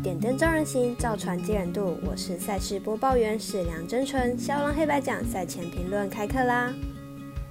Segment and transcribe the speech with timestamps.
[0.00, 1.98] 点灯照人行，造船接人度。
[2.06, 4.38] 我是赛事播报员史良真纯。
[4.38, 6.72] 骁龙黑白奖赛前评论开课啦！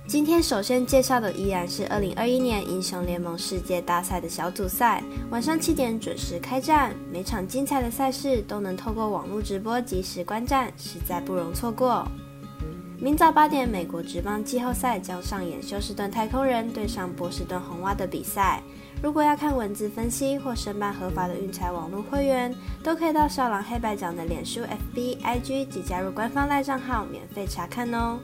[0.08, 6.96] 今天首先介绍的依然是二零二一年英雄联盟世界大赛的小组赛，晚上七点准时开战。
[7.12, 12.08] 每场精彩的赛事都能透过网络直播及时观战，实在不容错过。
[13.00, 18.60] 明早八点，美国职棒季后赛将上演休斯顿太空人对上波士顿红袜的比赛。
[19.04, 22.52] 如果要看文字分析或申办合法的运彩网络会员，
[22.84, 24.62] 都可以到少郎黑白奖的脸书、
[24.96, 28.18] FB、IG 及加入官方赖账号免费查看哦。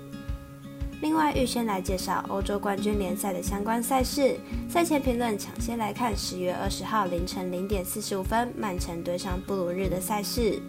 [1.02, 4.40] 另外，预先来介绍欧洲冠军联赛的相关赛事。
[4.68, 10.60] 赛前评论抢先来看十月二十号凌晨零点四十五分，曼城对上布鲁日的赛事。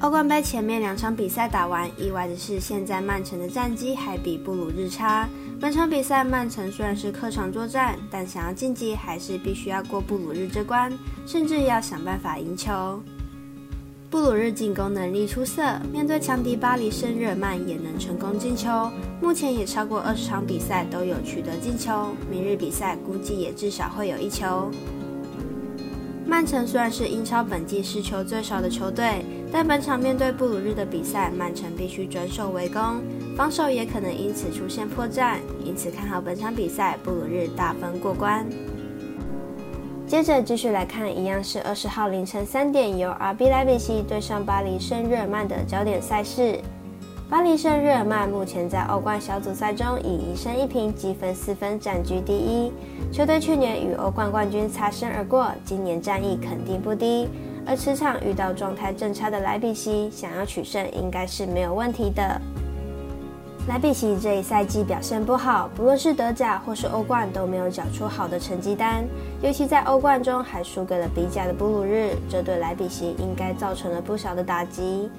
[0.00, 5.28] 欧冠杯前面两场比赛打完，意外的是，现在曼城的战绩还比布鲁日差。
[5.60, 10.92] 本场比赛，曼城虽然是客场作战，但想要晋级，还是必须要过布鲁日这关，
[11.26, 13.02] 甚至要想办法赢球。
[14.08, 15.60] 布鲁日进攻能力出色，
[15.92, 18.88] 面对强敌巴黎圣日耳曼也能成功进球，
[19.20, 22.14] 目前也超过二十场比赛都有取得进球。
[22.30, 24.70] 明日比赛估计也至少会有一球。
[26.24, 33.02] 曼城虽然是英超本季失球最少的球队，但本场面对布鲁日的比赛，曼城必须转守为攻，
[33.36, 38.46] 防守也可能因此出现破绽，因此看好本场比赛布鲁日大分过关。
[40.06, 46.58] 接着继续来看，一样是二十号凌晨三点由 RB 莱比锡对上巴黎圣日耳曼的焦点赛事。
[47.30, 52.72] 巴黎圣日耳曼目前在欧冠小组赛中以一胜一平积分四分占居第一。
[53.12, 57.28] 球队去年与欧冠冠军擦身而过，今年战意肯定不低。
[57.68, 62.40] 而磁场遇到状态正差的莱比锡，想要取胜应该是没有问题的。
[63.68, 69.04] 莱比锡这一赛季表现不好，不论是德甲或是欧冠都没有缴出好的成绩单，
[69.42, 75.10] 尤其在欧冠中还输给了比甲的布鲁日，这对莱比锡应该造成了不小的打击。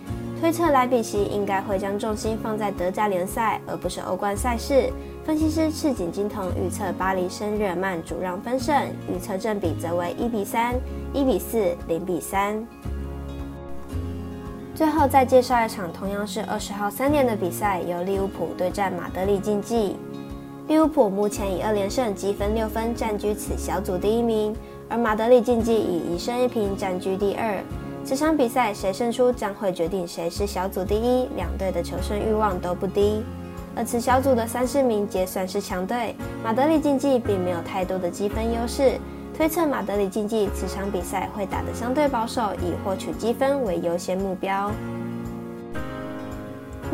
[0.41, 4.91] 推测莱比锡应该会将重心放在德甲联赛，而不是欧冠赛事。
[5.23, 8.75] 分析师赤井金童预测巴黎圣日耳曼主让分胜，
[9.13, 10.73] 预测正比则为一比三、
[11.13, 12.65] 一比四、零比三。
[14.79, 19.97] 最后再介绍一场同样是二十号三点的比赛，由利物浦对战马德里竞技。
[20.69, 24.55] 利物浦目前以二连胜积分六分占据此小组第一名，
[24.87, 27.61] 而马德里竞技以一胜一平占据第二。
[28.05, 33.21] 这场比赛谁胜出将会决定谁是小组第一，两队的求胜欲望都不低。
[33.75, 38.93] 而此小组的三四名皆算是强队，马德里竞技并没有太多的积分优势。
[39.35, 44.71] 推测马德里竞技此场比赛会打得相对保守，以获取积分为优先目标。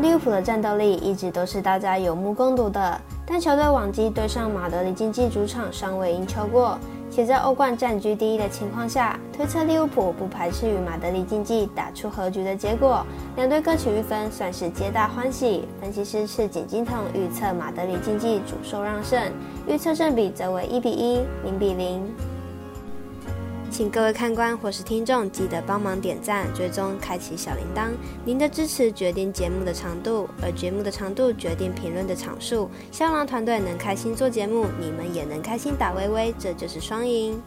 [0.00, 6.78] 利物浦的战斗力一直都是大家有目共睹的，但球队往绩对上马德里竞技主场尚未赢球过。
[7.08, 15.66] 且在欧冠占据第一的情况下，推测利物浦不排斥与马德里竞技打出和局的结果，两队各取一分，算是皆大欢喜。
[15.80, 19.18] 分析师赤井金童预测马德里竞技主受让胜，
[19.66, 22.04] 预测胜比则为一比一、零比零。
[23.76, 27.90] 请各位看官或是听众记得帮忙点赞、追踪、开启小铃铛。
[28.24, 32.70] 您的支持决定节目的长度，而节目的长度决定评论的场数。
[32.90, 37.38] 香囊团队能开心做节目，你们也能开心打微微，这就是双赢。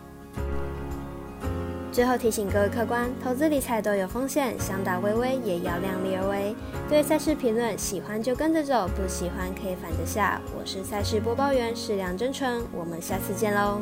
[1.91, 6.55] 最后提醒各位客官，投资理财都有风险，想打微微也要量力而为。
[6.87, 10.39] 对赛事评论，喜欢就跟着走，不喜欢可以反着下。
[10.55, 13.81] 我是赛事播报员史梁真纯，我们下次见喽。